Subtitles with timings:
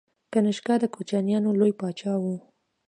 [0.33, 2.23] کنیشکا د کوشانیانو لوی پاچا و.